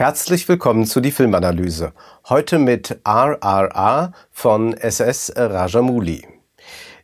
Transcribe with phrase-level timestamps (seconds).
[0.00, 1.92] Herzlich willkommen zu die Filmanalyse.
[2.30, 6.26] Heute mit RRR von SS Rajamouli.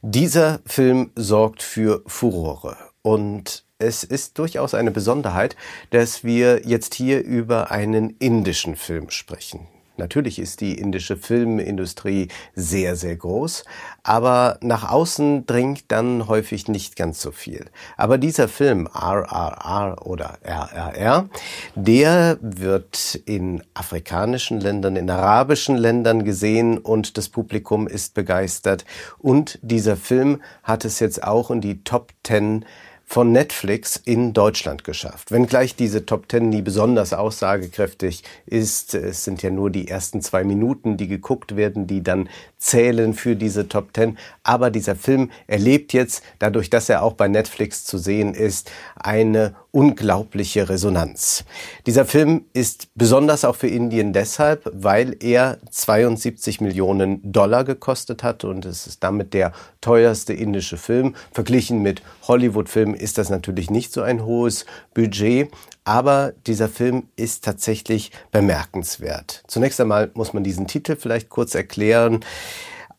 [0.00, 5.56] Dieser Film sorgt für Furore und es ist durchaus eine Besonderheit,
[5.90, 9.68] dass wir jetzt hier über einen indischen Film sprechen.
[9.96, 13.64] Natürlich ist die indische Filmindustrie sehr, sehr groß,
[14.02, 17.66] aber nach außen dringt dann häufig nicht ganz so viel.
[17.96, 21.28] Aber dieser Film RRR oder RRR,
[21.74, 28.84] der wird in afrikanischen Ländern, in arabischen Ländern gesehen und das Publikum ist begeistert.
[29.18, 32.64] Und dieser Film hat es jetzt auch in die Top Ten
[33.08, 35.30] von Netflix in Deutschland geschafft.
[35.30, 40.42] Wenngleich diese Top Ten nie besonders aussagekräftig ist, es sind ja nur die ersten zwei
[40.42, 42.28] Minuten, die geguckt werden, die dann
[42.66, 44.18] zählen für diese Top Ten.
[44.42, 49.54] Aber dieser Film erlebt jetzt, dadurch, dass er auch bei Netflix zu sehen ist, eine
[49.70, 51.44] unglaubliche Resonanz.
[51.86, 58.42] Dieser Film ist besonders auch für Indien deshalb, weil er 72 Millionen Dollar gekostet hat
[58.42, 61.14] und es ist damit der teuerste indische Film.
[61.32, 65.50] Verglichen mit Hollywood-Filmen ist das natürlich nicht so ein hohes Budget,
[65.86, 69.44] aber dieser Film ist tatsächlich bemerkenswert.
[69.46, 72.24] Zunächst einmal muss man diesen Titel vielleicht kurz erklären.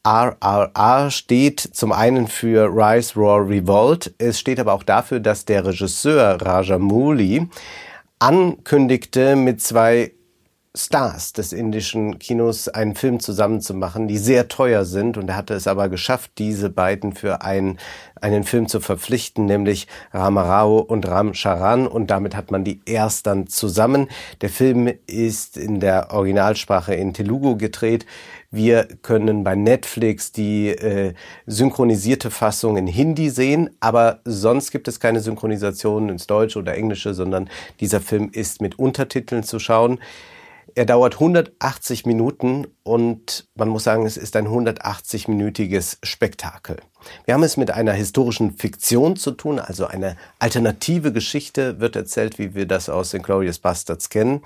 [0.05, 4.13] RRR steht zum einen für Rise, Roar, Revolt.
[4.17, 7.49] Es steht aber auch dafür, dass der Regisseur Rajamouli
[8.19, 10.13] ankündigte, mit zwei
[10.77, 15.17] Stars des indischen Kinos einen Film zusammenzumachen, die sehr teuer sind.
[15.17, 17.77] Und er hatte es aber geschafft, diese beiden für einen,
[18.21, 21.87] einen Film zu verpflichten, nämlich Ramarao und Ram Charan.
[21.87, 24.07] Und damit hat man die erst dann zusammen.
[24.41, 28.05] Der Film ist in der Originalsprache in Telugu gedreht.
[28.49, 31.13] Wir können bei Netflix die äh,
[31.47, 37.13] synchronisierte Fassung in Hindi sehen, aber sonst gibt es keine Synchronisation ins Deutsche oder Englische,
[37.13, 37.49] sondern
[37.81, 39.99] dieser Film ist mit Untertiteln zu schauen.
[40.75, 46.77] Er dauert 180 Minuten und man muss sagen, es ist ein 180-minütiges Spektakel.
[47.25, 52.37] Wir haben es mit einer historischen Fiktion zu tun, also eine alternative Geschichte wird erzählt,
[52.39, 54.41] wie wir das aus den Glorious Bastards kennen.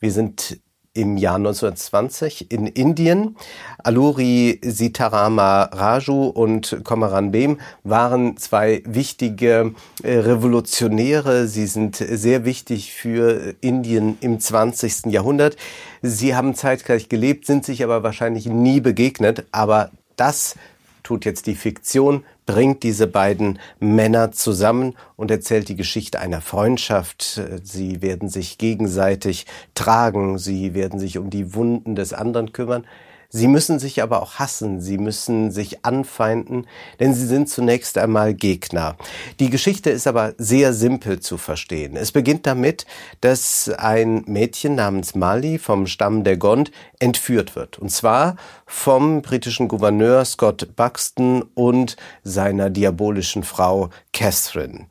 [0.00, 0.60] Wir sind
[0.94, 3.36] im Jahr 1920 in Indien.
[3.82, 11.48] Aluri Sitarama Raju und Komaran Bem waren zwei wichtige äh, Revolutionäre.
[11.48, 15.06] Sie sind sehr wichtig für Indien im 20.
[15.06, 15.56] Jahrhundert.
[16.00, 19.44] Sie haben zeitgleich gelebt, sind sich aber wahrscheinlich nie begegnet.
[19.50, 20.54] Aber das
[21.02, 27.40] tut jetzt die Fiktion, bringt diese beiden Männer zusammen und erzählt die Geschichte einer Freundschaft.
[27.62, 32.86] Sie werden sich gegenseitig tragen, sie werden sich um die Wunden des anderen kümmern.
[33.28, 36.66] Sie müssen sich aber auch hassen, sie müssen sich anfeinden,
[37.00, 38.96] denn sie sind zunächst einmal Gegner.
[39.40, 41.96] Die Geschichte ist aber sehr simpel zu verstehen.
[41.96, 42.86] Es beginnt damit,
[43.20, 47.78] dass ein Mädchen namens Mali vom Stamm der Gond entführt wird.
[47.78, 48.36] Und zwar
[48.66, 54.86] vom britischen Gouverneur Scott Buxton und seiner diabolischen Frau Catherine.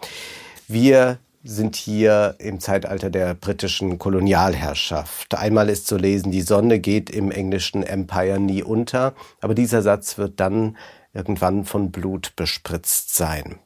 [0.67, 5.35] Wir sind hier im Zeitalter der britischen Kolonialherrschaft.
[5.35, 10.17] Einmal ist zu lesen, die Sonne geht im englischen Empire nie unter, aber dieser Satz
[10.17, 10.77] wird dann
[11.13, 13.59] irgendwann von Blut bespritzt sein.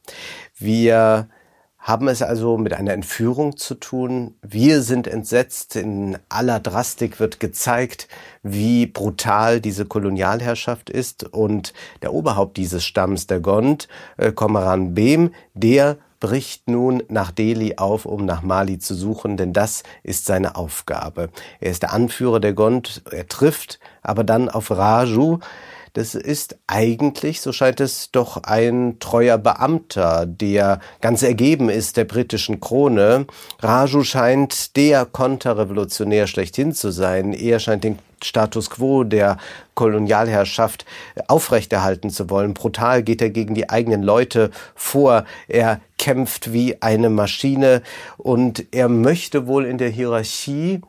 [0.58, 1.28] Wir
[1.78, 4.34] haben es also mit einer Entführung zu tun.
[4.42, 5.76] Wir sind entsetzt.
[5.76, 8.08] In aller Drastik wird gezeigt,
[8.42, 11.24] wie brutal diese Kolonialherrschaft ist.
[11.24, 11.72] Und
[12.02, 18.04] der Oberhaupt dieses Stamms, der Gond, äh, Komaran Bem, der bricht nun nach Delhi auf,
[18.06, 21.30] um nach Mali zu suchen, denn das ist seine Aufgabe.
[21.60, 25.38] Er ist der Anführer der Gond, er trifft aber dann auf Raju,
[25.94, 32.04] das ist eigentlich, so scheint es, doch ein treuer Beamter, der ganz ergeben ist der
[32.04, 33.26] britischen Krone.
[33.60, 37.32] Raju scheint der Konterrevolutionär schlechthin zu sein.
[37.32, 39.36] Er scheint den Status quo der
[39.74, 40.84] Kolonialherrschaft
[41.28, 42.54] aufrechterhalten zu wollen.
[42.54, 45.24] Brutal geht er gegen die eigenen Leute vor.
[45.46, 47.82] Er kämpft wie eine Maschine
[48.16, 50.80] und er möchte wohl in der Hierarchie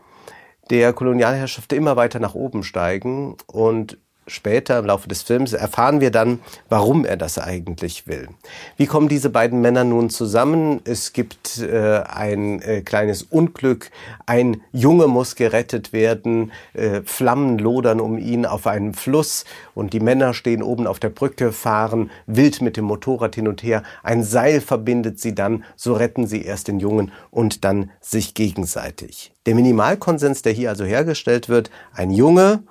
[0.69, 3.97] der Kolonialherrschaft immer weiter nach oben steigen und
[4.29, 6.39] später im Laufe des Films erfahren wir dann,
[6.69, 8.29] warum er das eigentlich will.
[8.77, 10.81] Wie kommen diese beiden Männer nun zusammen?
[10.85, 13.91] Es gibt äh, ein äh, kleines Unglück.
[14.25, 16.51] Ein Junge muss gerettet werden.
[16.73, 19.45] Äh, Flammen lodern um ihn auf einem Fluss
[19.75, 23.63] und die Männer stehen oben auf der Brücke, fahren wild mit dem Motorrad hin und
[23.63, 23.83] her.
[24.03, 25.63] Ein Seil verbindet sie dann.
[25.75, 29.33] So retten sie erst den Jungen und dann sich gegenseitig.
[29.45, 32.63] Der Minimalkonsens, der hier also hergestellt wird, ein Junge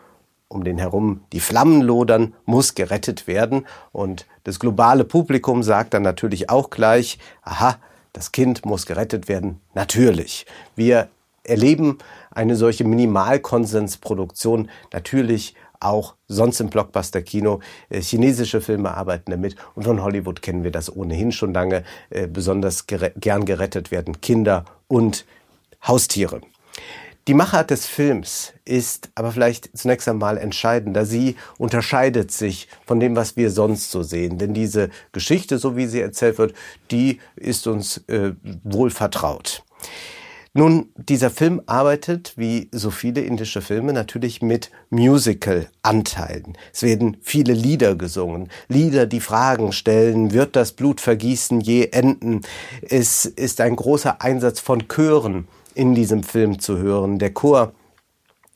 [0.49, 3.67] um den herum die Flammen lodern, muss gerettet werden.
[3.93, 7.77] Und das globale Publikum sagt dann natürlich auch gleich, aha,
[8.13, 9.61] das Kind muss gerettet werden.
[9.75, 10.47] Natürlich.
[10.75, 11.09] Wir
[11.45, 11.99] erleben
[12.31, 17.61] eine solche Minimalkonsensproduktion natürlich auch sonst im Blockbuster-Kino.
[17.89, 21.85] Äh, chinesische Filme arbeiten damit und von Hollywood kennen wir das ohnehin schon lange.
[22.11, 25.25] Äh, besonders ger gern gerettet werden Kinder und
[25.87, 26.41] Haustiere.
[27.29, 33.01] Die Machart des Films ist aber vielleicht zunächst einmal entscheidend, da sie unterscheidet sich von
[33.01, 34.39] dem, was wir sonst so sehen.
[34.39, 36.55] Denn diese Geschichte, so wie sie erzählt wird,
[36.91, 38.33] die ist uns äh,
[38.65, 39.63] wohl vertraut.
[40.55, 46.57] Nun, dieser Film arbeitet, wie so viele indische Filme, natürlich mit Musical-Anteilen.
[46.73, 48.49] Es werden viele Lieder gesungen.
[48.69, 52.41] Lieder, die Fragen stellen, wird das Blutvergießen je enden?
[52.81, 55.47] Es ist ein großer Einsatz von Chören
[55.79, 57.21] in diesem Film zu hören.
[57.21, 57.73] Der Chor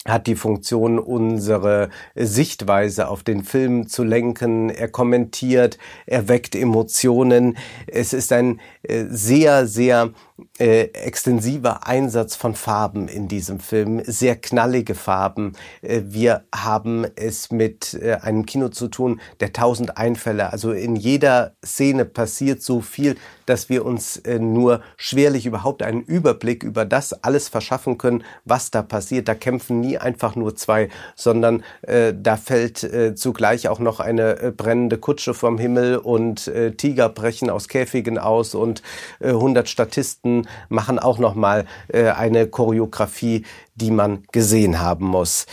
[0.04, 4.68] hat die Funktion, unsere Sichtweise auf den Film zu lenken.
[4.68, 7.56] Er kommentiert, er weckt Emotionen.
[7.86, 10.10] Es ist ein sehr, sehr
[10.58, 15.52] äh, extensiver Einsatz von Farben in diesem Film, sehr knallige Farben.
[15.82, 20.96] Äh, wir haben es mit äh, einem Kino zu tun, der tausend Einfälle, also in
[20.96, 26.84] jeder Szene passiert so viel, dass wir uns äh, nur schwerlich überhaupt einen Überblick über
[26.84, 29.28] das alles verschaffen können, was da passiert.
[29.28, 34.40] Da kämpfen nie einfach nur zwei, sondern äh, da fällt äh, zugleich auch noch eine
[34.40, 38.71] äh, brennende Kutsche vom Himmel und äh, Tiger brechen aus Käfigen aus und
[39.20, 45.46] äh, 100 Statisten machen auch noch mal äh, eine Choreografie, die man gesehen haben muss.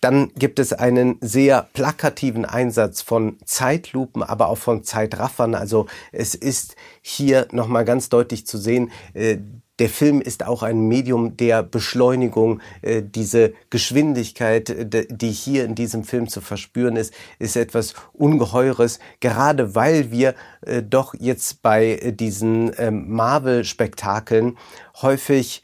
[0.00, 5.54] Dann gibt es einen sehr plakativen Einsatz von Zeitlupen, aber auch von Zeitraffern.
[5.54, 9.38] Also es ist hier nochmal ganz deutlich zu sehen, äh,
[9.78, 12.60] der Film ist auch ein Medium der Beschleunigung.
[12.82, 14.74] Äh, diese Geschwindigkeit,
[15.10, 20.82] die hier in diesem Film zu verspüren ist, ist etwas Ungeheures, gerade weil wir äh,
[20.82, 24.58] doch jetzt bei diesen ähm, Marvel-Spektakeln
[25.00, 25.62] häufig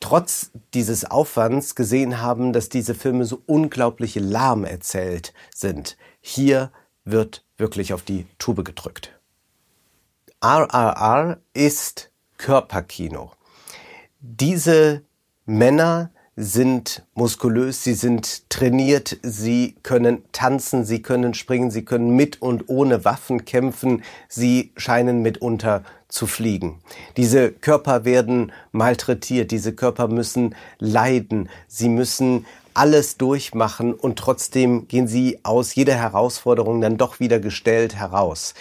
[0.00, 5.96] trotz dieses Aufwands gesehen haben, dass diese Filme so unglaublich lahm erzählt sind.
[6.20, 6.70] Hier
[7.04, 9.18] wird wirklich auf die Tube gedrückt.
[10.40, 12.11] RRR ist
[12.42, 13.30] Körperkino.
[14.18, 15.02] Diese
[15.46, 22.42] Männer sind muskulös, sie sind trainiert, sie können tanzen, sie können springen, sie können mit
[22.42, 26.80] und ohne Waffen kämpfen, sie scheinen mitunter zu fliegen.
[27.16, 32.44] Diese Körper werden malträtiert, diese Körper müssen leiden, sie müssen
[32.74, 38.54] alles durchmachen und trotzdem gehen sie aus jeder Herausforderung dann doch wieder gestellt heraus.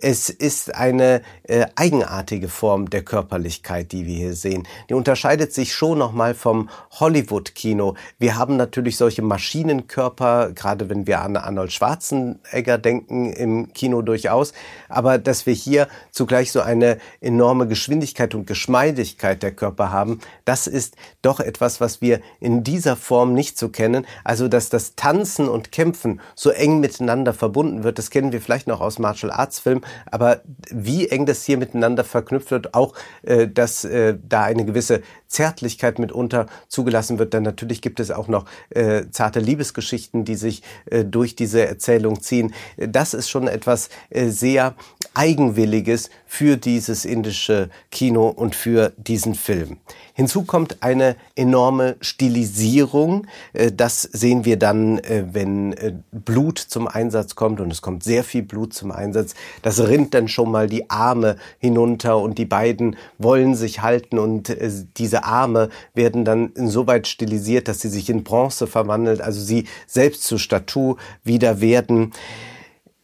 [0.00, 4.66] Es ist eine äh, eigenartige Form der Körperlichkeit, die wir hier sehen.
[4.88, 7.94] Die unterscheidet sich schon nochmal vom Hollywood-Kino.
[8.18, 14.52] Wir haben natürlich solche Maschinenkörper, gerade wenn wir an Arnold Schwarzenegger denken, im Kino durchaus.
[14.88, 20.66] Aber dass wir hier zugleich so eine enorme Geschwindigkeit und Geschmeidigkeit der Körper haben, das
[20.66, 24.06] ist doch etwas, was wir in dieser Form nicht so kennen.
[24.24, 28.66] Also, dass das Tanzen und Kämpfen so eng miteinander verbunden wird, das kennen wir vielleicht
[28.66, 33.48] noch aus Martial Arts Filmen, aber wie eng das hier miteinander verknüpft wird, auch äh,
[33.48, 38.46] dass äh, da eine gewisse Zärtlichkeit mitunter zugelassen wird, denn natürlich gibt es auch noch
[38.70, 42.54] äh, zarte Liebesgeschichten, die sich äh, durch diese Erzählung ziehen.
[42.76, 44.74] Das ist schon etwas äh, sehr
[45.14, 49.78] Eigenwilliges für dieses indische Kino und für diesen Film.
[50.14, 53.26] Hinzu kommt eine enorme Stilisierung.
[53.52, 58.04] Äh, das sehen wir dann, äh, wenn äh, Blut zum Einsatz kommt und es kommt
[58.04, 59.34] sehr viel Blut zum Einsatz.
[59.62, 64.56] Das rinnt dann schon mal die Arme hinunter und die beiden wollen sich halten und
[64.96, 70.24] diese Arme werden dann insoweit stilisiert, dass sie sich in Bronze verwandelt, also sie selbst
[70.24, 72.12] zur Statue wieder werden.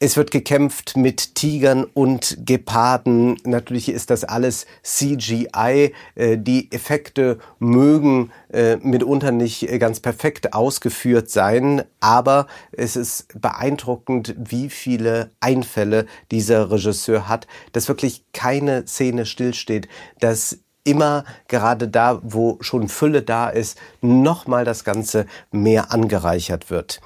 [0.00, 3.36] Es wird gekämpft mit Tigern und Geparden.
[3.44, 5.94] Natürlich ist das alles CGI.
[6.14, 14.34] Äh, die Effekte mögen äh, mitunter nicht ganz perfekt ausgeführt sein, aber es ist beeindruckend,
[14.36, 19.88] wie viele Einfälle dieser Regisseur hat, dass wirklich keine Szene stillsteht,
[20.20, 27.00] dass immer gerade da, wo schon Fülle da ist, nochmal das Ganze mehr angereichert wird.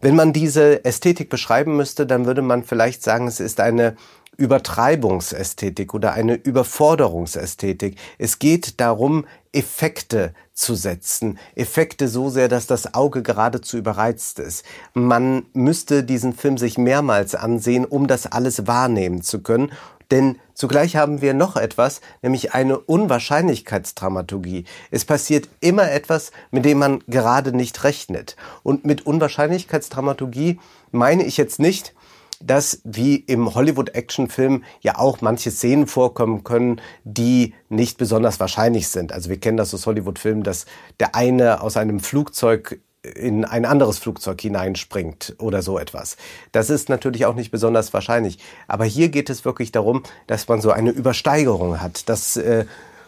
[0.00, 3.96] Wenn man diese Ästhetik beschreiben müsste, dann würde man vielleicht sagen, es ist eine
[4.36, 7.96] Übertreibungsästhetik oder eine Überforderungsästhetik.
[8.18, 11.38] Es geht darum, Effekte zu setzen.
[11.54, 14.64] Effekte so sehr, dass das Auge geradezu überreizt ist.
[14.94, 19.70] Man müsste diesen Film sich mehrmals ansehen, um das alles wahrnehmen zu können.
[20.12, 24.66] Denn zugleich haben wir noch etwas, nämlich eine Unwahrscheinlichkeitsdramaturgie.
[24.90, 28.36] Es passiert immer etwas, mit dem man gerade nicht rechnet.
[28.62, 31.94] Und mit Unwahrscheinlichkeitsdramaturgie meine ich jetzt nicht,
[32.42, 39.12] dass wie im Hollywood-Actionfilm ja auch manche Szenen vorkommen können, die nicht besonders wahrscheinlich sind.
[39.12, 40.66] Also wir kennen das aus Hollywood-Filmen, dass
[41.00, 46.16] der eine aus einem Flugzeug in ein anderes Flugzeug hineinspringt oder so etwas.
[46.52, 48.38] Das ist natürlich auch nicht besonders wahrscheinlich.
[48.68, 52.64] Aber hier geht es wirklich darum, dass man so eine Übersteigerung hat, dass äh,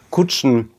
[0.09, 0.69] Kutschen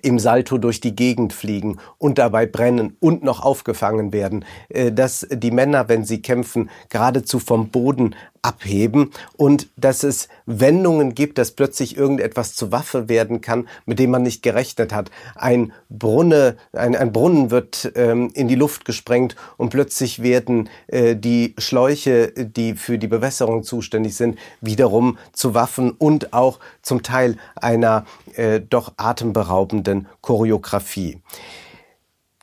[0.00, 5.26] im Salto durch die Gegend fliegen und dabei brennen und noch aufgefangen werden, äh, dass
[5.30, 11.52] die Männer, wenn sie kämpfen, geradezu vom Boden abheben und dass es Wendungen gibt, dass
[11.52, 15.12] plötzlich irgendetwas zur Waffe werden kann, mit dem man nicht gerechnet hat.
[15.36, 21.14] Ein, Brunne, ein, ein Brunnen wird ähm, in die Luft gesprengt und plötzlich werden äh,
[21.14, 27.36] die Schläuche, die für die Bewässerung zuständig sind, wiederum zu Waffen und auch zum Teil
[27.54, 29.81] einer äh, doch atemberaubenden
[30.20, 31.20] Choreografie.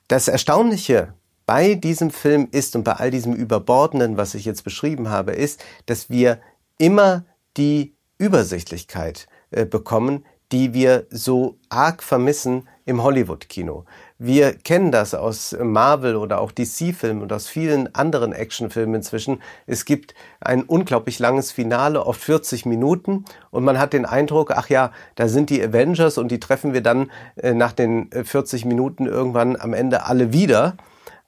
[0.08, 1.14] Das Erstaunliche
[1.46, 5.64] bei diesem Film ist und bei all diesem Überbordenden, was ich jetzt beschrieben habe, ist,
[5.88, 6.40] dass wir
[6.78, 7.26] immer
[7.58, 13.86] die Übersichtlichkeit äh, bekommen, die wir so arg vermissen im Hollywood-Kino.
[14.22, 19.42] Wir kennen das aus Marvel oder auch DC-Filmen und aus vielen anderen Actionfilmen inzwischen.
[19.66, 24.68] Es gibt ein unglaublich langes Finale, oft 40 Minuten, und man hat den Eindruck, ach
[24.68, 29.06] ja, da sind die Avengers und die treffen wir dann äh, nach den 40 Minuten
[29.06, 30.76] irgendwann am Ende alle wieder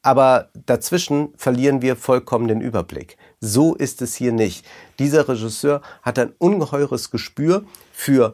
[0.03, 3.17] aber dazwischen verlieren wir vollkommen den Überblick.
[3.39, 4.65] So ist es hier nicht.
[4.99, 8.33] Dieser Regisseur hat ein ungeheures Gespür für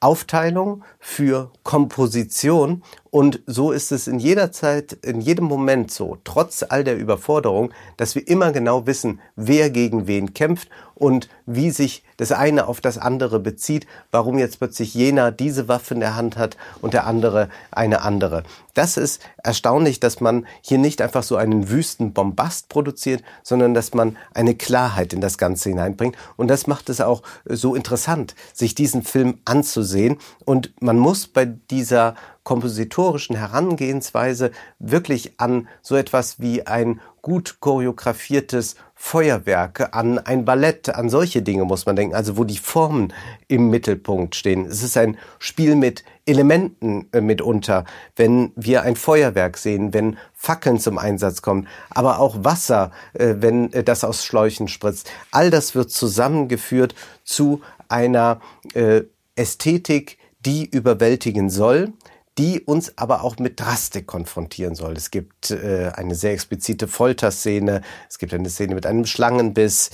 [0.00, 2.82] Aufteilung, für Komposition.
[3.10, 7.72] Und so ist es in jeder Zeit, in jedem Moment so, trotz all der Überforderung,
[7.98, 10.68] dass wir immer genau wissen, wer gegen wen kämpft
[11.00, 15.94] und wie sich das eine auf das andere bezieht, warum jetzt plötzlich jener diese Waffe
[15.94, 18.42] in der Hand hat und der andere eine andere.
[18.74, 23.94] Das ist erstaunlich, dass man hier nicht einfach so einen wüsten Bombast produziert, sondern dass
[23.94, 26.16] man eine Klarheit in das Ganze hineinbringt.
[26.36, 30.18] Und das macht es auch so interessant, sich diesen Film anzusehen.
[30.44, 32.14] Und man muss bei dieser
[32.44, 41.08] kompositorischen Herangehensweise wirklich an so etwas wie ein gut choreografiertes Feuerwerk, an ein Ballett, an
[41.08, 43.14] solche Dinge muss man denken, also wo die Formen
[43.48, 44.66] im Mittelpunkt stehen.
[44.66, 50.78] Es ist ein Spiel mit Elementen äh, mitunter, wenn wir ein Feuerwerk sehen, wenn Fackeln
[50.78, 55.10] zum Einsatz kommen, aber auch Wasser, äh, wenn äh, das aus Schläuchen spritzt.
[55.30, 58.40] All das wird zusammengeführt zu einer
[58.74, 59.00] äh,
[59.34, 61.94] Ästhetik, die überwältigen soll,
[62.40, 64.94] die uns aber auch mit Drastik konfrontieren soll.
[64.94, 69.90] Es gibt äh, eine sehr explizite Folterszene, es gibt eine Szene mit einem Schlangenbiss,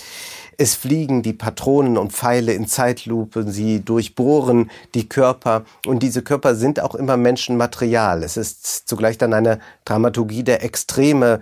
[0.57, 6.55] es fliegen die Patronen und Pfeile in Zeitlupe, sie durchbohren die Körper und diese Körper
[6.55, 8.23] sind auch immer Menschenmaterial.
[8.23, 11.41] Es ist zugleich dann eine Dramaturgie der Extreme,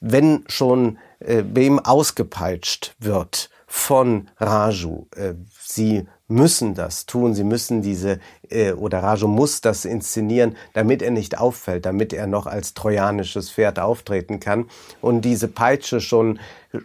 [0.00, 5.06] wenn schon äh, Bem ausgepeitscht wird von Raju.
[5.14, 8.18] Äh, sie müssen das tun, sie müssen diese,
[8.48, 13.50] äh, oder Rajo muss das inszenieren, damit er nicht auffällt, damit er noch als trojanisches
[13.50, 14.66] Pferd auftreten kann
[15.00, 16.38] und diese Peitsche schon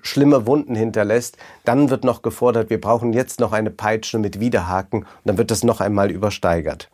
[0.03, 4.99] schlimme Wunden hinterlässt, dann wird noch gefordert, wir brauchen jetzt noch eine Peitsche mit Widerhaken
[5.01, 6.89] und dann wird das noch einmal übersteigert.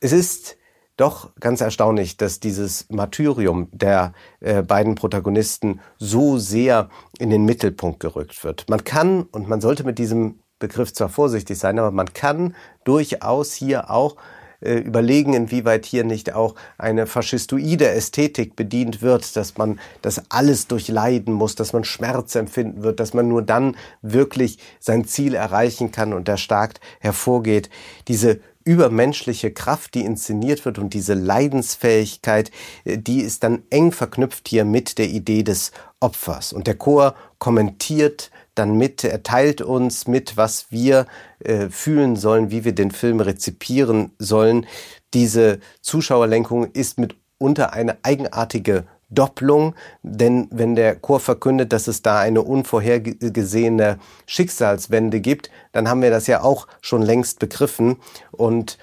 [0.00, 0.56] Es ist
[0.96, 8.00] doch ganz erstaunlich, dass dieses Martyrium der äh, beiden Protagonisten so sehr in den Mittelpunkt
[8.00, 8.68] gerückt wird.
[8.68, 13.52] Man kann und man sollte mit diesem Begriff zwar vorsichtig sein, aber man kann durchaus
[13.52, 14.16] hier auch
[14.64, 20.68] äh, überlegen, inwieweit hier nicht auch eine faschistoide Ästhetik bedient wird, dass man das alles
[20.68, 25.92] durchleiden muss, dass man Schmerz empfinden wird, dass man nur dann wirklich sein Ziel erreichen
[25.92, 27.68] kann und stark hervorgeht.
[28.08, 32.50] Diese übermenschliche Kraft, die inszeniert wird und diese Leidensfähigkeit,
[32.84, 36.52] äh, die ist dann eng verknüpft hier mit der Idee des Opfers.
[36.52, 41.06] Und der Chor kommentiert dann mit, er teilt uns mit, was wir
[41.40, 44.66] äh, fühlen sollen, wie wir den Film rezipieren sollen.
[45.12, 52.18] Diese Zuschauerlenkung ist mitunter eine eigenartige Doppelung, denn wenn der Chor verkündet, dass es da
[52.18, 57.96] eine unvorhergesehene Schicksalswende gibt, dann haben wir das ja auch schon längst begriffen
[58.32, 58.78] und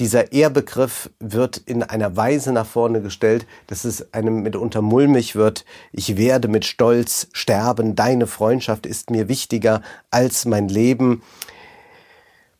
[0.00, 5.66] dieser Ehrbegriff wird in einer Weise nach vorne gestellt, dass es einem mitunter mulmig wird.
[5.92, 7.94] Ich werde mit Stolz sterben.
[7.94, 11.22] Deine Freundschaft ist mir wichtiger als mein Leben.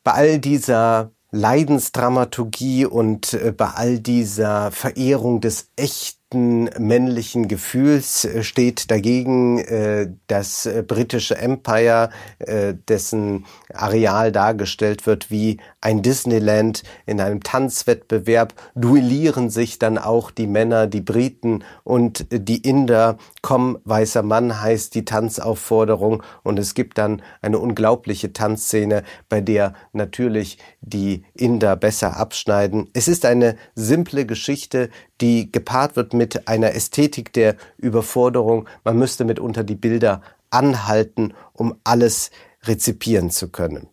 [0.04, 8.24] Bei all dieser Leidensdramaturgie und äh, bei all dieser Verehrung des echten nackten männlichen Gefühls
[8.24, 16.02] äh, steht dagegen äh, das äh, britische Empire, äh, dessen Areal dargestellt wird wie ein
[16.02, 16.82] Disneyland.
[17.06, 23.18] In einem Tanzwettbewerb duellieren sich dann auch die Männer, die Briten und die Inder.
[23.42, 29.74] Komm, weißer Mann heißt die Tanzaufforderung und es gibt dann eine unglaubliche Tanzszene, bei der
[29.92, 32.88] natürlich die Inder besser abschneiden.
[32.92, 38.68] Es ist eine simple Geschichte, die gepaart wird mit einer Ästhetik der Überforderung.
[38.84, 42.30] Man müsste mitunter die Bilder anhalten, um alles
[42.64, 43.88] rezipieren zu können.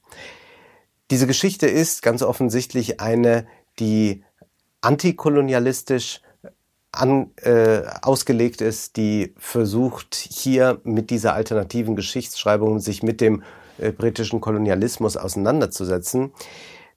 [1.12, 3.48] Diese Geschichte ist ganz offensichtlich eine,
[3.80, 4.24] die
[4.82, 6.22] antikolonialistisch
[6.92, 13.44] an, äh, ausgelegt ist, die versucht hier mit dieser alternativen Geschichtsschreibung sich mit dem
[13.78, 16.32] äh, britischen Kolonialismus auseinanderzusetzen.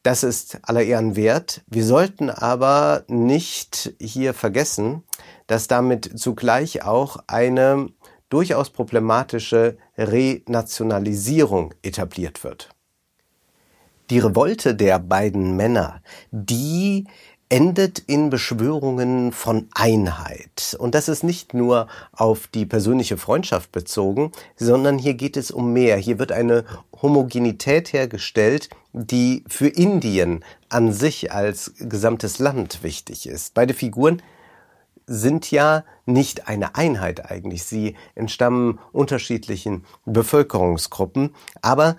[0.02, 1.62] Das ist aller Ehren wert.
[1.66, 5.02] Wir sollten aber nicht hier vergessen,
[5.46, 7.88] dass damit zugleich auch eine
[8.30, 12.70] durchaus problematische Renationalisierung etabliert wird.
[14.08, 17.06] Die Revolte der beiden Männer, die
[17.50, 20.76] endet in Beschwörungen von Einheit.
[20.78, 25.72] Und das ist nicht nur auf die persönliche Freundschaft bezogen, sondern hier geht es um
[25.72, 25.96] mehr.
[25.96, 26.64] Hier wird eine
[27.02, 33.52] Homogenität hergestellt, die für Indien an sich als gesamtes Land wichtig ist.
[33.54, 34.22] Beide Figuren
[35.06, 37.64] sind ja nicht eine Einheit eigentlich.
[37.64, 41.96] Sie entstammen unterschiedlichen Bevölkerungsgruppen, aber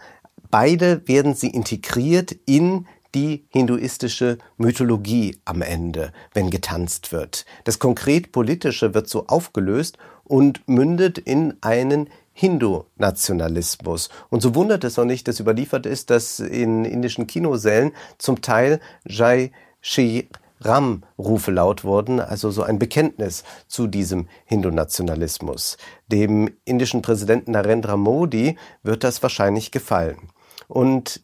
[0.50, 7.46] beide werden sie integriert in die hinduistische Mythologie am Ende, wenn getanzt wird.
[7.63, 14.10] Das konkret politische wird so aufgelöst und mündet in einen Hindu-Nationalismus.
[14.30, 18.80] Und so wundert es auch nicht, dass überliefert ist, dass in indischen Kinosälen zum Teil
[19.06, 19.51] Jai
[19.82, 20.30] Shri
[20.63, 25.77] Ram Rufe laut wurden, also so ein Bekenntnis zu diesem Hindu-Nationalismus.
[26.08, 30.30] Dem indischen Präsidenten Narendra Modi wird das wahrscheinlich gefallen.
[30.68, 31.22] Und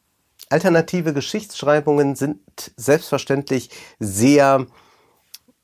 [0.49, 2.39] Alternative Geschichtsschreibungen sind
[2.75, 4.65] selbstverständlich sehr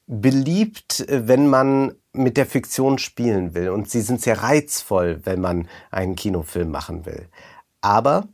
[0.07, 3.69] beliebt, wenn man mit der Fiktion spielen will.
[3.69, 7.27] Und sie sind sehr reizvoll, wenn man einen Kinofilm machen will.
[7.81, 8.27] Aber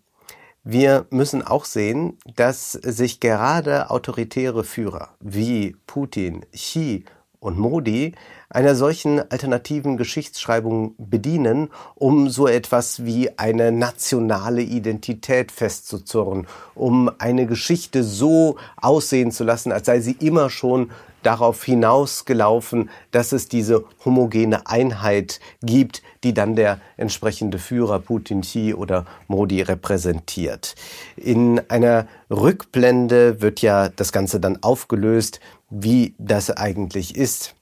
[0.63, 7.05] wir müssen auch sehen, dass sich gerade autoritäre Führer wie Putin, Xi
[7.39, 8.13] und Modi
[8.49, 17.45] einer solchen alternativen Geschichtsschreibung bedienen, um so etwas wie eine nationale Identität festzuzurren, um eine
[17.45, 20.89] Geschichte so aussehen zu lassen, als sei sie immer schon
[21.23, 28.73] darauf hinausgelaufen, dass es diese homogene Einheit gibt, die dann der entsprechende Führer Putin, Xi
[28.73, 30.75] oder Modi repräsentiert.
[31.17, 35.39] In einer Rückblende wird ja das Ganze dann aufgelöst,
[35.69, 37.55] wie das eigentlich ist.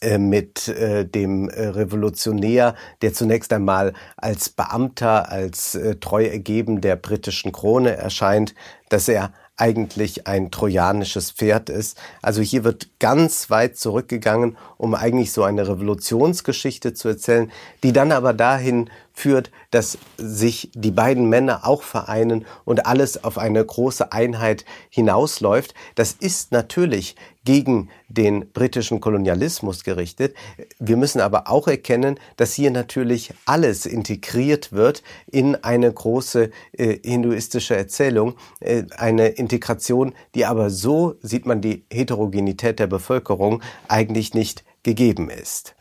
[0.00, 6.94] Äh, mit äh, dem äh, Revolutionär, der zunächst einmal als Beamter, als treu ergeben der
[6.94, 8.54] britischen Krone erscheint,
[8.90, 11.98] dass er eigentlich ein trojanisches Pferd ist.
[12.22, 17.50] Also hier wird ganz weit zurückgegangen, um eigentlich so eine Revolutionsgeschichte zu erzählen,
[17.82, 23.36] die dann aber dahin führt, dass sich die beiden Männer auch vereinen und alles auf
[23.36, 25.74] eine große Einheit hinausläuft.
[25.96, 27.16] Das ist natürlich
[27.48, 30.36] gegen den britischen Kolonialismus gerichtet.
[30.78, 36.98] Wir müssen aber auch erkennen, dass hier natürlich alles integriert wird in eine große äh,
[37.02, 44.34] hinduistische Erzählung, äh, eine Integration, die aber so, sieht man die Heterogenität der Bevölkerung, eigentlich
[44.34, 45.74] nicht gegeben ist.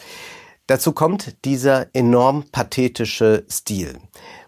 [0.68, 3.98] Dazu kommt dieser enorm pathetische Stil.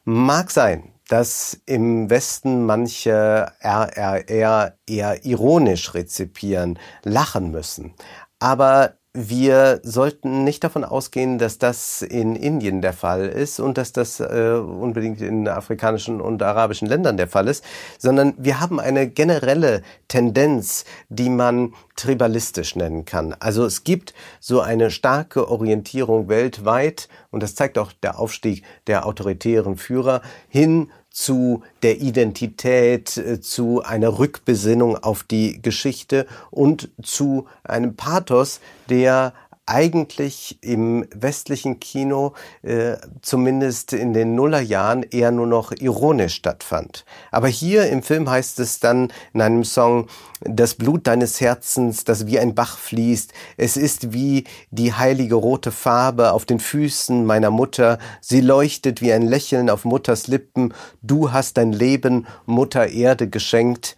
[0.05, 7.93] Mag sein, dass im Westen manche RRR eher ironisch rezipieren, lachen müssen.
[8.39, 13.91] Aber wir sollten nicht davon ausgehen, dass das in Indien der Fall ist und dass
[13.91, 17.63] das äh, unbedingt in afrikanischen und arabischen Ländern der Fall ist,
[17.97, 23.35] sondern wir haben eine generelle Tendenz, die man tribalistisch nennen kann.
[23.39, 29.07] Also es gibt so eine starke Orientierung weltweit, und das zeigt auch der Aufstieg der
[29.07, 37.45] autoritären Führer, hin zu der Identität, äh, zu einer Rückbesinnung auf die Geschichte und zu
[37.61, 39.33] einem Pathos, der
[39.69, 47.05] eigentlich im westlichen Kino äh, zumindest in den Nullerjahren eher nur noch ironisch stattfand.
[47.31, 50.07] Aber hier im Film heißt es dann in einem Song,
[50.41, 55.71] das Blut deines Herzens, das wie ein Bach fließt, es ist wie die heilige rote
[55.71, 61.31] Farbe auf den Füßen meiner Mutter, sie leuchtet wie ein Lächeln auf Mutters Lippen, du
[61.31, 63.97] hast dein Leben Mutter Erde geschenkt.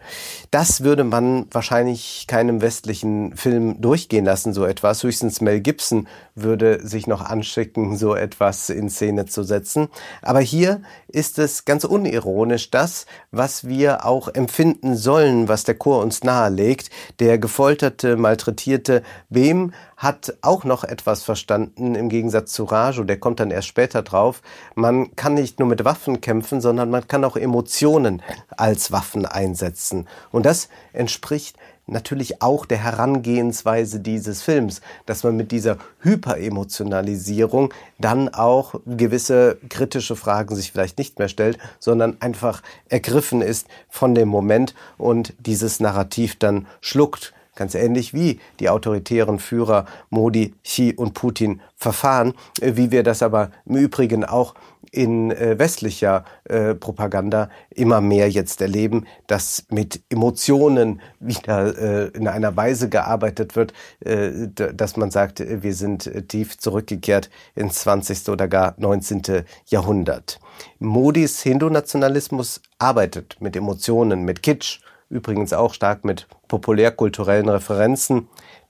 [0.49, 5.03] Das würde man wahrscheinlich keinem westlichen Film durchgehen lassen, so etwas.
[5.03, 9.89] Höchstens Mel Gibson würde sich noch anschicken, so etwas in Szene zu setzen.
[10.21, 16.01] Aber hier ist es ganz unironisch das, was wir auch empfinden sollen, was der Chor
[16.01, 16.89] uns nahelegt.
[17.19, 23.39] Der gefolterte, malträtierte Wem hat auch noch etwas verstanden im Gegensatz zu Rajo, der kommt
[23.39, 24.41] dann erst später drauf.
[24.73, 30.07] Man kann nicht nur mit Waffen kämpfen, sondern man kann auch Emotionen als Waffen einsetzen.
[30.31, 31.57] Und das entspricht
[31.91, 40.15] natürlich auch der Herangehensweise dieses Films, dass man mit dieser Hyperemotionalisierung dann auch gewisse kritische
[40.15, 45.79] Fragen sich vielleicht nicht mehr stellt, sondern einfach ergriffen ist von dem Moment und dieses
[45.79, 47.33] Narrativ dann schluckt.
[47.55, 53.51] Ganz ähnlich wie die autoritären Führer Modi, Xi und Putin verfahren, wie wir das aber
[53.65, 54.53] im Übrigen auch
[54.91, 62.27] in äh, westlicher äh, Propaganda immer mehr jetzt erleben, dass mit Emotionen wieder äh, in
[62.27, 68.29] einer Weise gearbeitet wird, äh, dass man sagt, wir sind tief zurückgekehrt ins 20.
[68.29, 69.43] oder gar 19.
[69.65, 70.39] Jahrhundert.
[70.79, 74.79] Modis Hindu-Nationalismus arbeitet mit Emotionen, mit Kitsch,
[75.11, 78.29] übrigens auch stark mit populärkulturellen Referenzen.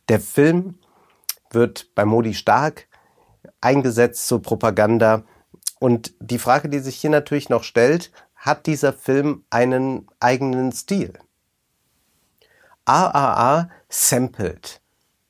[0.10, 0.80] Der Film
[1.52, 2.88] wird bei Modi stark
[3.62, 5.24] eingesetzt zur Propaganda
[5.80, 11.14] und die Frage, die sich hier natürlich noch stellt, hat dieser Film einen eigenen Stil?
[12.88, 14.82] RRR sampled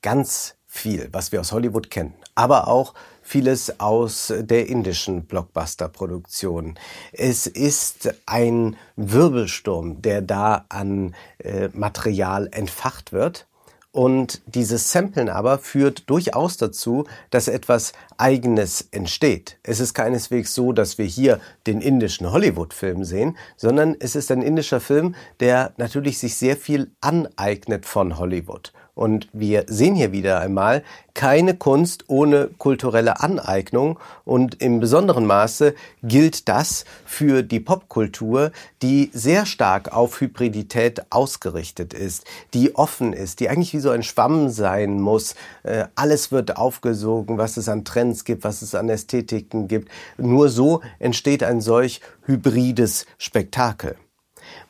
[0.02, 2.94] ganz viel, was wir aus Hollywood kennen, aber auch
[3.32, 6.78] vieles aus der indischen Blockbuster-Produktion.
[7.14, 13.48] Es ist ein Wirbelsturm, der da an äh, Material entfacht wird.
[13.94, 19.58] Und dieses Samplen aber führt durchaus dazu, dass etwas Eigenes entsteht.
[19.64, 24.42] Es ist keineswegs so, dass wir hier den indischen Hollywood-Film sehen, sondern es ist ein
[24.42, 28.74] indischer Film, der natürlich sich sehr viel aneignet von Hollywood.
[29.02, 30.84] Und wir sehen hier wieder einmal
[31.16, 33.98] keine Kunst ohne kulturelle Aneignung.
[34.26, 38.52] Und im besonderen Maße gilt das für die Popkultur,
[38.84, 44.04] die sehr stark auf Hybridität ausgerichtet ist, die offen ist, die eigentlich wie so ein
[44.04, 45.34] Schwamm sein muss.
[45.64, 49.90] Äh, alles wird aufgesogen, was es an Trends gibt, was es an Ästhetiken gibt.
[50.20, 53.96] Nur so entsteht ein solch hybrides Spektakel.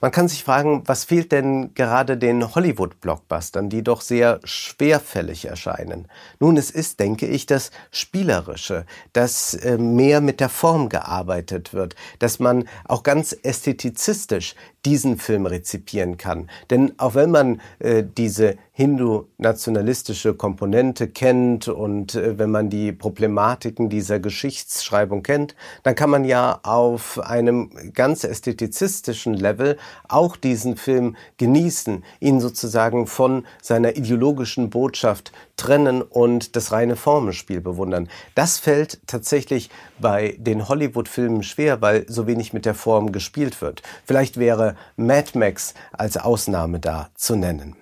[0.02, 6.08] Man kann sich fragen, was fehlt denn gerade den Hollywood-Blockbustern, die doch sehr schwerfällig erscheinen?
[6.40, 11.96] Nun, es ist, denke ich, das Spielerische, dass äh, mehr mit der Form gearbeitet wird,
[12.18, 16.50] dass man auch ganz ästhetizistisch diesen Film rezipieren kann.
[16.72, 23.90] Denn auch wenn man äh, diese hindu-nationalistische Komponente kennt und äh, wenn man die Problematiken
[23.90, 31.15] dieser Geschichtsschreibung kennt, dann kann man ja auf einem ganz ästhetizistischen Level auch diesen Film
[31.38, 38.10] genießen, ihn sozusagen von seiner ideologischen Botschaft trennen und das reine Formenspiel bewundern.
[38.36, 43.82] Das fällt tatsächlich bei den Hollywood-Filmen schwer, weil so wenig mit der Form gespielt wird.
[44.06, 47.75] Vielleicht wäre Mad Max als Ausnahme da zu nennen.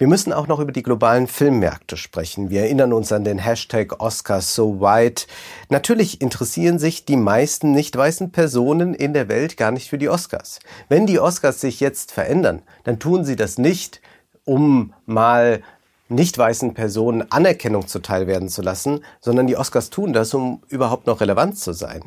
[0.00, 2.48] Wir müssen auch noch über die globalen Filmmärkte sprechen.
[2.48, 5.26] Wir erinnern uns an den Hashtag Oscars so white.
[5.68, 10.08] Natürlich interessieren sich die meisten nicht weißen Personen in der Welt gar nicht für die
[10.08, 10.60] Oscars.
[10.88, 14.00] Wenn die Oscars sich jetzt verändern, dann tun sie das nicht,
[14.46, 15.60] um mal
[16.08, 21.06] nicht weißen Personen Anerkennung zuteil werden zu lassen, sondern die Oscars tun das, um überhaupt
[21.06, 22.04] noch relevant zu sein.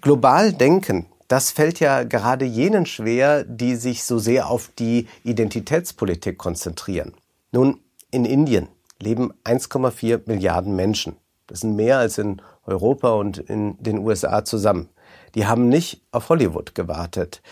[0.00, 6.38] Global denken, das fällt ja gerade jenen schwer, die sich so sehr auf die Identitätspolitik
[6.38, 7.14] konzentrieren.
[7.52, 7.78] Nun,
[8.10, 8.66] in Indien
[8.98, 11.14] leben 1,4 Milliarden Menschen.
[11.46, 14.88] Das sind mehr als in Europa und in den USA zusammen.
[15.36, 17.42] Die haben nicht auf Hollywood gewartet.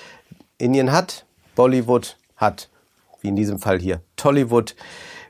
[0.59, 2.71] Indien hat, Bollywood hat,
[3.21, 4.75] wie in diesem Fall hier, Tollywood.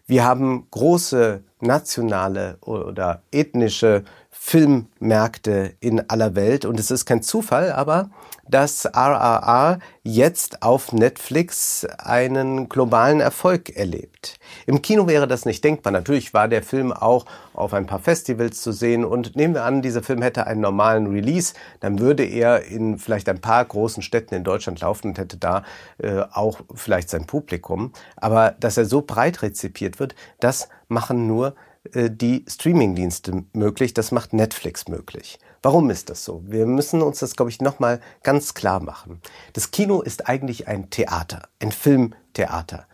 [0.07, 7.73] Wir haben große nationale oder ethnische Filmmärkte in aller Welt und es ist kein Zufall,
[7.73, 8.09] aber
[8.51, 14.39] dass RRR jetzt auf Netflix einen globalen Erfolg erlebt.
[14.67, 15.93] Im Kino wäre das nicht denkbar.
[15.93, 19.83] Natürlich war der Film auch auf ein paar Festivals zu sehen und nehmen wir an,
[19.83, 24.35] dieser Film hätte einen normalen Release, dann würde er in vielleicht ein paar großen Städten
[24.35, 25.65] in Deutschland laufen und hätte da
[25.99, 27.93] äh, auch vielleicht sein Publikum.
[28.17, 31.55] Aber dass er so breit rezipiert wird, das machen nur
[31.93, 35.39] äh, die Streamingdienste möglich, das macht Netflix möglich.
[35.63, 36.43] Warum ist das so?
[36.47, 39.21] Wir müssen uns das, glaube ich, nochmal ganz klar machen.
[39.53, 42.87] Das Kino ist eigentlich ein Theater, ein Filmtheater.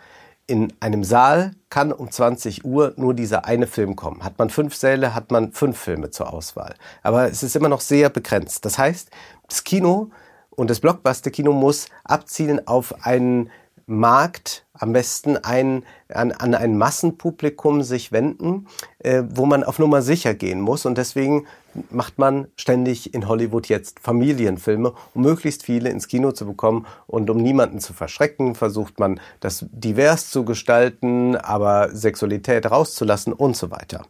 [0.46, 4.24] In einem Saal kann um 20 Uhr nur dieser eine Film kommen.
[4.24, 6.74] Hat man fünf Säle, hat man fünf Filme zur Auswahl.
[7.02, 8.64] Aber es ist immer noch sehr begrenzt.
[8.64, 9.10] Das heißt,
[9.48, 10.10] das Kino
[10.50, 13.50] und das Blockbuster-Kino muss abzielen auf einen
[13.86, 18.66] Markt am besten ein, an, an ein Massenpublikum sich wenden,
[18.98, 20.86] äh, wo man auf Nummer sicher gehen muss.
[20.86, 21.46] Und deswegen
[21.90, 26.86] macht man ständig in Hollywood jetzt Familienfilme, um möglichst viele ins Kino zu bekommen.
[27.06, 33.56] Und um niemanden zu verschrecken, versucht man das divers zu gestalten, aber Sexualität rauszulassen und
[33.56, 34.06] so weiter.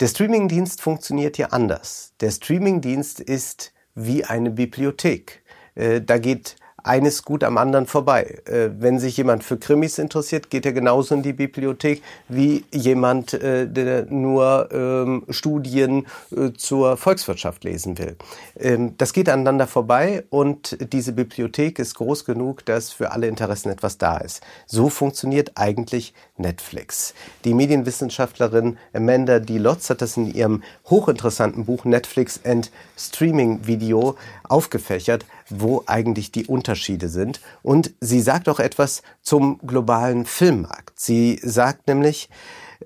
[0.00, 2.12] Der Streamingdienst funktioniert hier anders.
[2.20, 5.42] Der Streamingdienst ist wie eine Bibliothek.
[5.74, 8.40] Äh, da geht eines gut am anderen vorbei.
[8.44, 13.34] Äh, wenn sich jemand für Krimis interessiert, geht er genauso in die Bibliothek wie jemand,
[13.34, 18.16] äh, der nur ähm, Studien äh, zur Volkswirtschaft lesen will.
[18.58, 23.70] Ähm, das geht aneinander vorbei und diese Bibliothek ist groß genug, dass für alle Interessen
[23.70, 24.42] etwas da ist.
[24.66, 27.14] So funktioniert eigentlich Netflix.
[27.44, 29.58] Die Medienwissenschaftlerin Amanda D.
[29.58, 34.16] Lotz hat das in ihrem hochinteressanten Buch Netflix and Streaming Video
[34.48, 37.40] aufgefächert, wo eigentlich die Unterschiede sind.
[37.62, 40.98] Und sie sagt auch etwas zum globalen Filmmarkt.
[40.98, 42.28] Sie sagt nämlich,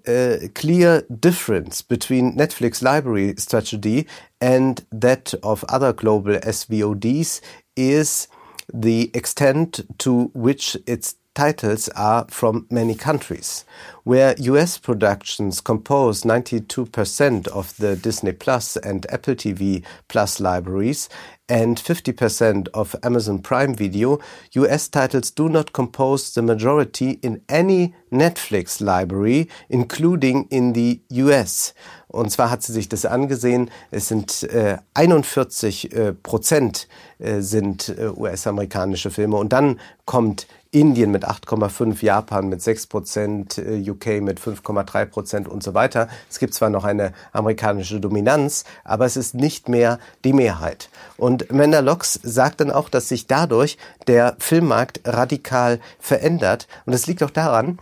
[0.07, 4.07] uh, clear difference between Netflix library strategy
[4.41, 7.41] and that of other global SVODs
[7.75, 8.29] is
[8.73, 13.64] the extent to which its titles are from many countries.
[14.03, 21.09] Where US productions compose 92% of the Disney Plus and Apple TV Plus libraries
[21.48, 24.18] and 50% of Amazon Prime Video,
[24.55, 31.72] US titles do not compose the majority in any Netflix library, including in the US.
[32.09, 33.70] Und zwar hat sie sich das angesehen.
[33.90, 39.37] Es sind äh, 41 äh, Prozent äh, sind äh, US-amerikanische Filme.
[39.37, 45.48] Und dann kommt Indien mit 8,5, Japan mit 6 Prozent, äh, UK mit 5,3 Prozent
[45.48, 46.09] und so weiter.
[46.28, 50.90] Es gibt zwar noch eine amerikanische Dominanz, aber es ist nicht mehr die Mehrheit.
[51.16, 56.68] Und Amanda Locks sagt dann auch, dass sich dadurch der Filmmarkt radikal verändert.
[56.85, 57.78] Und es liegt auch daran,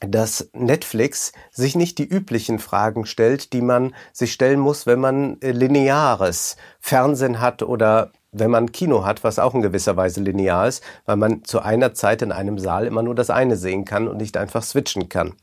[0.00, 5.40] dass Netflix sich nicht die üblichen Fragen stellt, die man sich stellen muss, wenn man
[5.40, 10.66] äh, lineares Fernsehen hat oder wenn man Kino hat, was auch in gewisser Weise linear
[10.66, 14.08] ist, weil man zu einer Zeit in einem Saal immer nur das eine sehen kann
[14.08, 15.34] und nicht einfach switchen kann.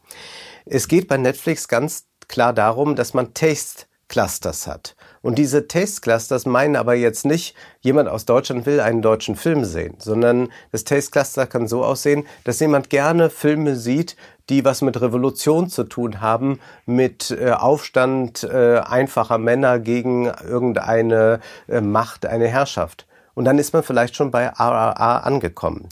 [0.66, 4.96] Es geht bei Netflix ganz klar darum, dass man Taste Clusters hat.
[5.22, 9.66] Und diese Taste Clusters meinen aber jetzt nicht, jemand aus Deutschland will einen deutschen Film
[9.66, 14.16] sehen, sondern das Taste Cluster kann so aussehen, dass jemand gerne Filme sieht,
[14.50, 21.40] die was mit Revolution zu tun haben, mit äh, Aufstand äh, einfacher Männer gegen irgendeine
[21.68, 23.06] äh, Macht, eine Herrschaft.
[23.36, 25.88] Und dann ist man vielleicht schon bei RRA angekommen.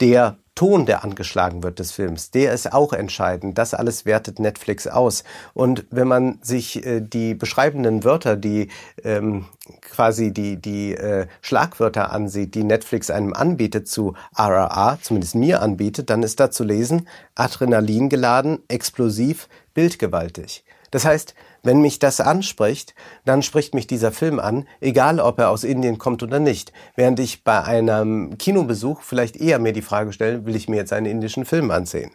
[0.00, 3.56] Der Ton, der angeschlagen wird des Films, der ist auch entscheidend.
[3.58, 5.22] Das alles wertet Netflix aus.
[5.54, 8.66] Und wenn man sich äh, die beschreibenden Wörter, die
[9.04, 9.44] ähm,
[9.80, 16.10] quasi die, die äh, Schlagwörter ansieht, die Netflix einem anbietet zu RRA, zumindest mir anbietet,
[16.10, 20.64] dann ist da zu lesen Adrenalin geladen, explosiv, bildgewaltig.
[20.90, 21.36] Das heißt,
[21.68, 22.94] wenn mich das anspricht,
[23.26, 26.72] dann spricht mich dieser Film an, egal ob er aus Indien kommt oder nicht.
[26.96, 30.94] Während ich bei einem Kinobesuch vielleicht eher mir die Frage stelle, will ich mir jetzt
[30.94, 32.10] einen indischen Film ansehen?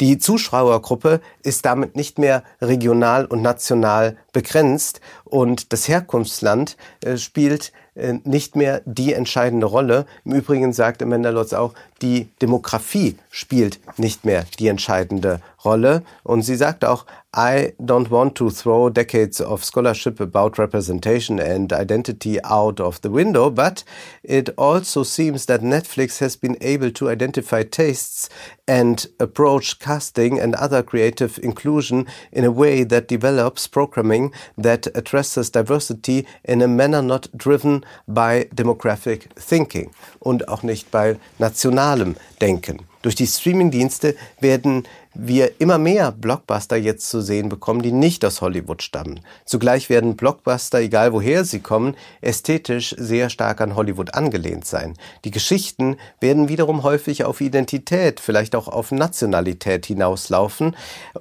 [0.00, 7.72] Die Zuschauergruppe ist damit nicht mehr regional und national begrenzt und das Herkunftsland äh, spielt
[7.94, 10.06] äh, nicht mehr die entscheidende Rolle.
[10.24, 16.02] Im Übrigen sagt Amanda Lotz auch, die Demografie spielt nicht mehr die entscheidende Rolle.
[16.22, 17.04] Und sie sagt auch,
[17.36, 23.10] I don't want to throw decades of scholarship about representation and identity out of the
[23.10, 23.84] window, but
[24.22, 28.30] it also seems that Netflix has been able to identify tastes
[28.66, 35.50] and approach casting and other creative inclusion in a way that develops programming that addresses
[35.50, 39.90] diversity in a manner not driven by demographic thinking
[40.20, 42.86] und auch nicht bei nationalem Denken.
[43.02, 48.40] Durch die Streamingdienste werden wir immer mehr Blockbuster jetzt zu sehen bekommen, die nicht aus
[48.40, 49.20] Hollywood stammen.
[49.44, 54.94] Zugleich werden Blockbuster, egal woher sie kommen, ästhetisch sehr stark an Hollywood angelehnt sein.
[55.24, 60.76] Die Geschichten werden wiederum häufig auf Identität, vielleicht auch auf Nationalität hinauslaufen.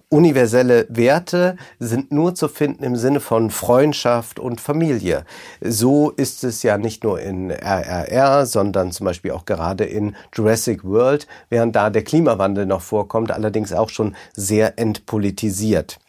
[0.09, 5.25] Universelle Werte sind nur zu finden im Sinne von Freundschaft und Familie.
[5.61, 10.83] So ist es ja nicht nur in RRR, sondern zum Beispiel auch gerade in Jurassic
[10.83, 15.99] World, während da der Klimawandel noch vorkommt, allerdings auch schon sehr entpolitisiert.